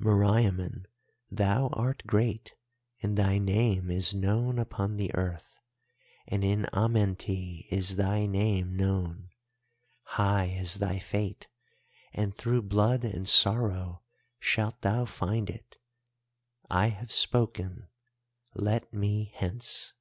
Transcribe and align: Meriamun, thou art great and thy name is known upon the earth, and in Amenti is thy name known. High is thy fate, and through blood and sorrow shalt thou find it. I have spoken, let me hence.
Meriamun, 0.00 0.84
thou 1.32 1.66
art 1.72 2.04
great 2.06 2.54
and 3.02 3.16
thy 3.18 3.38
name 3.38 3.90
is 3.90 4.14
known 4.14 4.56
upon 4.56 4.96
the 4.98 5.12
earth, 5.16 5.56
and 6.28 6.44
in 6.44 6.66
Amenti 6.72 7.66
is 7.72 7.96
thy 7.96 8.24
name 8.24 8.76
known. 8.76 9.30
High 10.04 10.46
is 10.46 10.76
thy 10.78 11.00
fate, 11.00 11.48
and 12.12 12.32
through 12.32 12.62
blood 12.62 13.02
and 13.02 13.28
sorrow 13.28 14.02
shalt 14.38 14.80
thou 14.82 15.06
find 15.06 15.50
it. 15.50 15.78
I 16.70 16.90
have 16.90 17.10
spoken, 17.10 17.88
let 18.54 18.94
me 18.94 19.32
hence. 19.34 19.92